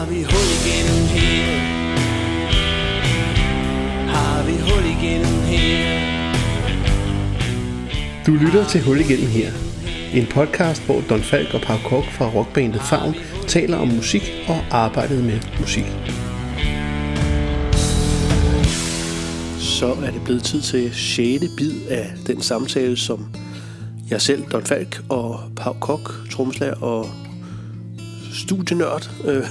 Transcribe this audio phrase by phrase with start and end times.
[0.00, 1.58] Har vi hul igennem her?
[4.08, 6.34] Har vi hul igennem her?
[8.26, 9.52] Du lytter til Hul igennem her.
[10.14, 13.14] En podcast, hvor Don Falk og Pau Kok fra rockbandet Favn
[13.46, 15.84] taler om musik og arbejdet med musik.
[19.58, 21.44] Så er det blevet tid til 6.
[21.56, 23.26] bid af den samtale, som
[24.10, 27.06] jeg selv, Don Falk og Pau Kok, trommeslager og
[28.32, 29.44] studienørd øh,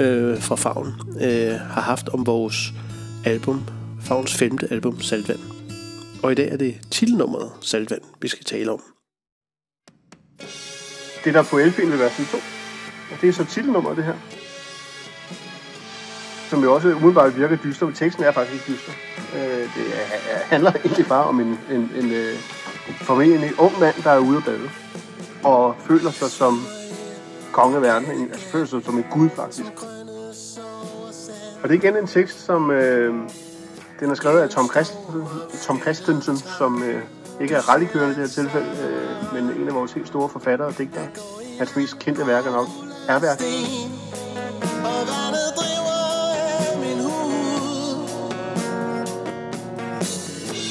[0.06, 2.72] øh, fra Favn, øh, har haft om vores
[3.24, 3.64] album,
[4.00, 5.38] Favns femte album, Saltvand.
[6.22, 8.82] Og i dag er det titelnummeret Saltvand, vi skal tale om.
[11.24, 12.36] Det der på LP'en vil være side 2.
[13.12, 14.16] Og det er så titelnummeret, det her.
[16.50, 18.92] Som jo også umiddelbart virker dyster, men teksten er faktisk ikke dyster.
[19.34, 22.34] Øh, det er, handler egentlig bare om en, en, en øh,
[22.88, 24.70] en formentlig ung mand, der er ude at bade.
[25.44, 26.66] Og føler sig som
[27.52, 28.10] konge af verden.
[28.10, 29.72] En, altså føler sig som en gud, faktisk.
[31.62, 32.70] Og det er igen en tekst, som...
[32.70, 33.14] Øh,
[34.00, 35.22] den er skrevet af Tom Christensen,
[35.62, 37.02] Tom Christensen som øh,
[37.40, 40.68] ikke er rallykørende i det her tilfælde, øh, men en af vores helt store forfattere
[40.68, 41.06] og digtere.
[41.58, 42.66] Hans mest kendte værker er nok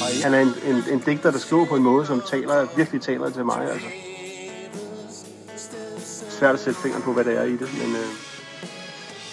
[0.00, 3.00] Og Han er en, en, en digter, der skriver på en måde, som taler, virkelig
[3.00, 3.70] taler til mig.
[3.72, 4.05] Altså.
[6.38, 8.08] Svært at sætte fingeren på, hvad det er i det, men øh,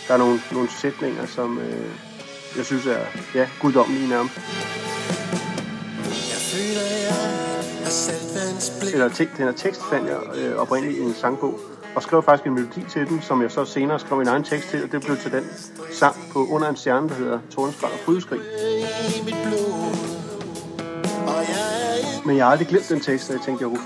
[0.08, 1.92] der er nogle, nogle sætninger, som øh,
[2.58, 4.36] jeg synes er ja, guddommelige nærmest.
[6.34, 7.10] Jeg føler, jeg
[7.86, 11.60] er Eller te, den her tekst fandt jeg øh, oprindeligt i en sangbog,
[11.96, 14.70] og skrev faktisk en melodi til den, som jeg så senere skrev en egen tekst
[14.70, 15.44] til, og det blev til den
[15.92, 18.40] sang på Under en stjerne, der hedder Tordenskræd og Frydeskrig.
[19.24, 19.36] jeg
[22.26, 23.78] Men jeg har aldrig glemt den tekst, og jeg tænkte, jo,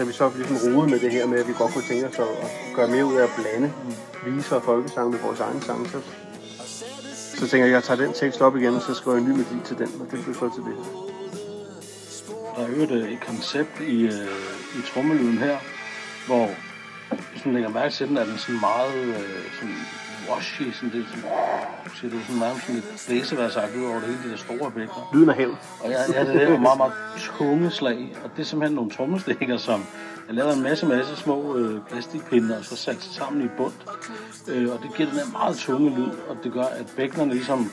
[0.00, 2.18] da vi så ligesom roede med det her med, at vi godt kunne tænke os
[2.18, 3.72] at at gøre mere ud af at blande
[4.26, 6.00] viser og folkesang med vores egen sang, så,
[7.40, 9.28] så tænker jeg, at jeg tager den tekst op igen, og så skriver jeg en
[9.28, 10.76] ny melodi til den, og det blev så til det.
[12.56, 15.56] Der er jo et, øh, et koncept i, øh, i trommelyden her,
[16.26, 16.48] hvor
[17.32, 19.76] hvis man lægger mærke til den, er den sådan meget øh, sådan
[20.38, 21.06] sådan det,
[21.94, 25.10] siger det sådan meget sådan lidt blæseværsagt ud over det hele, de der store bækker.
[25.14, 25.56] Lyden af havet.
[25.80, 28.90] Og ja, ja, det der er meget, meget tunge slag, og det er simpelthen nogle
[28.90, 29.86] trommestikker, som
[30.26, 33.72] jeg laver en masse, masse små øh, plastikpinde, og så sat sammen i bund.
[34.48, 37.72] Øh, og det giver den her meget tunge lyd, og det gør, at bækkenerne ligesom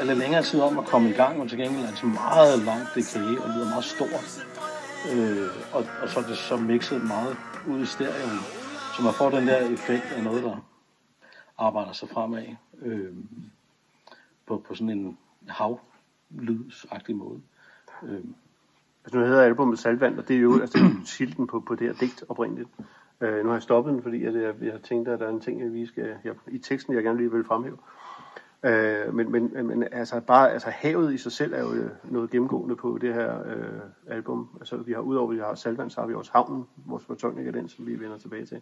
[0.00, 2.58] er lidt længere tid om at komme i gang, men til gengæld er det meget
[2.58, 4.46] langt dekayé og lyder meget stort.
[5.12, 8.40] Øh, og, og så er det så mixet meget ud i stereoen,
[8.96, 10.64] så man får den der effekt af noget, der
[11.58, 12.46] arbejder sig fremad
[12.82, 13.14] øh,
[14.46, 17.40] på, på sådan en havlydsagtig måde.
[18.02, 18.24] Øh,
[19.04, 21.94] Altså nu hedder albumet Salvand, og det er jo altså, titlen på, på det her
[21.94, 22.68] digt oprindeligt.
[23.20, 25.40] Øh, nu har jeg stoppet den, fordi at jeg, jeg tænkte, at der er en
[25.40, 27.78] ting, jeg, vi skal, jeg, i teksten, jeg gerne lige vil fremhæve.
[28.62, 32.30] Øh, men, men, men altså bare altså havet i sig selv er jo øh, noget
[32.30, 34.48] gennemgående på det her øh, album.
[34.60, 37.46] Altså vi har udover at vi har Salvand, så har vi også havnen, vores fortolkning
[37.46, 38.60] af den, som vi vender tilbage til.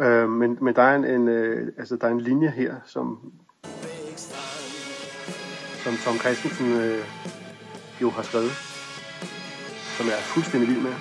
[0.00, 3.32] Øh, men, men der er en, en øh, altså der er en linje her, som
[5.84, 7.04] som Tom Christensen øh,
[8.02, 8.50] jo har skrevet,
[9.96, 10.92] som jeg er fuldstændig vild med,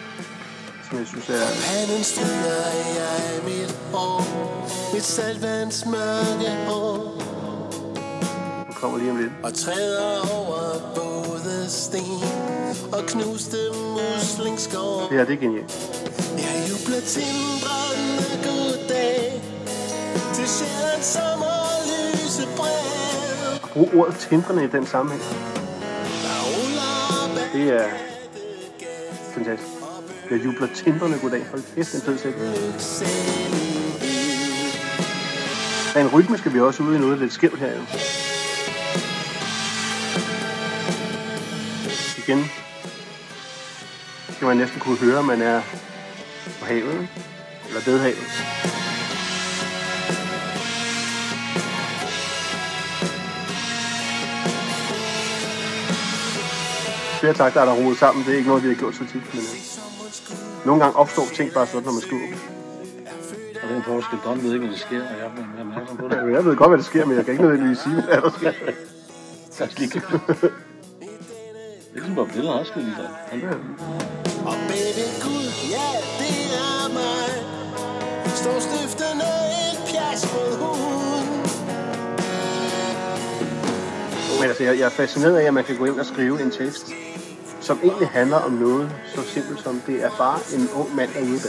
[0.90, 4.20] som jeg synes er Panden strider jeg mit hår
[4.94, 7.20] Mit saltvands mørke hår
[8.66, 9.32] den kommer lige om lidt.
[9.44, 10.60] Og træder over
[10.96, 12.24] både sten
[12.94, 13.58] Og knuste
[13.96, 15.74] muslingskår Det her, det er genialt.
[16.38, 19.42] Jeg jubler tindrende dag
[20.34, 22.90] Til sjældent sommerlyse brev
[23.74, 25.24] Brug ordet tindrende i den sammenhæng.
[27.54, 27.90] Det er
[29.34, 29.72] fantastisk.
[30.32, 31.46] Jeg jubler tindrende goddag.
[31.50, 32.56] Hold kæft, en fed sætning.
[35.96, 37.72] Rent rytmisk skal vi også ude i noget lidt skævt her.
[37.72, 37.82] Jo.
[42.18, 42.46] Igen
[44.40, 45.62] skal man næsten kunne høre, at man er
[46.60, 47.08] på havet,
[47.68, 48.14] eller ved
[57.20, 59.26] Flere takter er der roet sammen, det er ikke noget, vi har gjort så tit,
[59.34, 62.28] men øh, nogle gange opstår ting bare sådan, når man skriver.
[63.64, 66.34] og den forskel, Don ved ikke, hvad der sker, og jeg bliver opmærksom på det.
[66.38, 68.52] Jeg ved godt, hvad der sker, men jeg kan ikke nødvendigvis sige, hvad der sker.
[69.52, 70.02] Så er det lige Det
[71.92, 72.92] er ligesom Bob Dylan også lige.
[73.32, 73.42] Han,
[74.50, 75.88] Og baby Gud, ja
[76.20, 76.38] det
[76.68, 77.30] er mig
[78.42, 79.30] Står stiftende
[79.62, 80.99] et pjas mod huden
[84.40, 86.52] Men altså, jeg, jeg er fascineret af, at man kan gå ind og skrive en
[86.52, 86.86] tekst,
[87.62, 91.20] som egentlig handler om noget så simpelt som, det er bare en ung mand, der
[91.20, 91.40] er ude.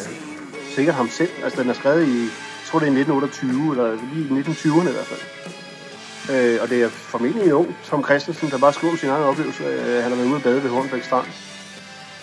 [0.75, 1.31] Sikkert ham selv.
[1.44, 2.28] Altså, den er skrevet i
[2.70, 5.22] tror, det er 1928, eller lige i 1920'erne i hvert fald.
[6.32, 9.25] Øh, og det er formentlig en ung Tom Christensen, der bare skriver om sin egen
[9.25, 9.64] oplevelse.
[9.64, 11.26] Øh, han har været ude at bade ved Hornbæk Strand.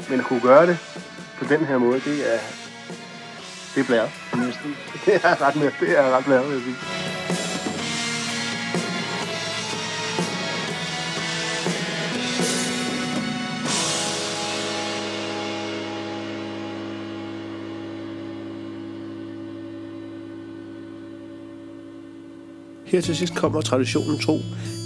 [0.10, 0.78] Men at kunne gøre det
[1.38, 2.40] på den her måde, det er,
[3.76, 4.10] det er blæret.
[5.06, 7.07] Det er ret, mere, det er ret blæret, vil jeg sige.
[22.88, 24.40] Her til sidst kommer traditionen tro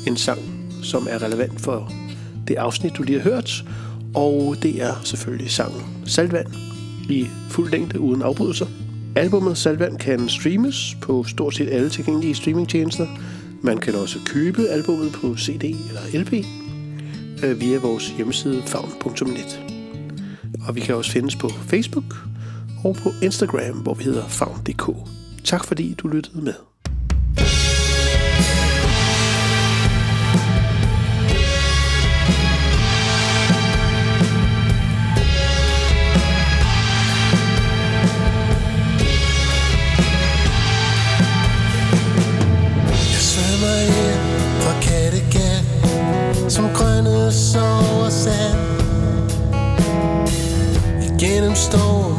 [0.08, 0.40] en sang,
[0.84, 1.92] som er relevant for
[2.48, 3.66] det afsnit, du lige har hørt.
[4.16, 6.48] Og det er selvfølgelig sangen Saltvand
[7.10, 8.66] i fuld længde uden afbrydelser.
[9.16, 13.08] Albummet Saltvand kan streames på stort set alle tilgængelige streamingtjenester.
[13.62, 16.34] Man kan også købe albummet på CD eller LP
[17.44, 19.62] øh, via vores hjemmeside favn.net.
[20.68, 22.16] Og vi kan også findes på Facebook
[22.84, 24.96] og på Instagram, hvor vi hedder favn.dk.
[25.44, 26.71] Tak fordi du lyttede med.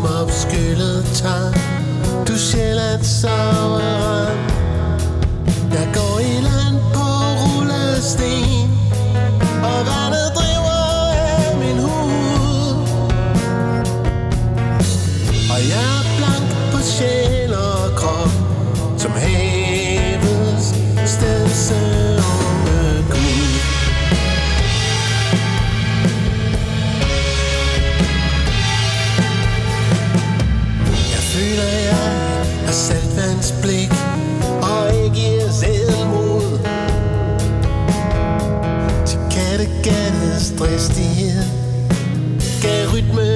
[0.03, 1.55] Storm opskyllet tang
[2.29, 4.27] Du sjældent sover
[5.73, 6.12] Jeg går
[40.43, 41.47] stress, dristighed
[42.63, 43.32] Gav rytme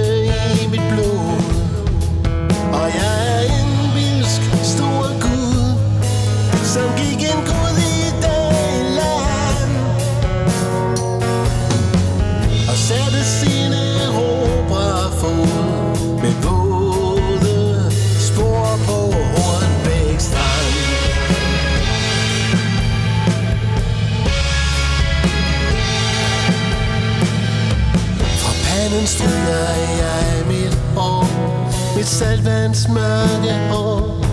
[32.06, 34.24] et saltvands mørke hår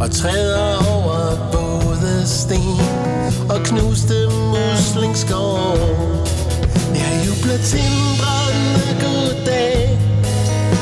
[0.00, 2.80] Og træder over både sten
[3.50, 5.76] Og knuste muslingskår
[6.94, 9.98] Jeg jubler til en brændende goddag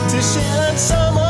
[0.09, 1.28] Til Sjællands sommer.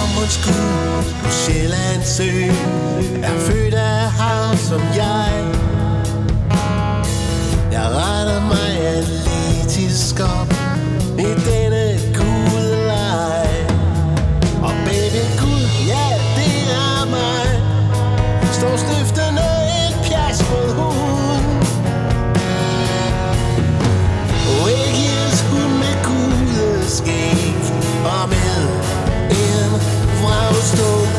[0.00, 2.30] som et skud på Sjællands sø.
[3.22, 5.44] Er født af hav som jeg.
[7.72, 10.52] Jeg retter mig atletisk op
[11.18, 11.84] I denne
[12.16, 13.48] gudelej
[14.62, 17.46] Og baby gud, ja det er mig.
[18.52, 19.49] Står stifterne
[30.20, 31.10] voix au stop.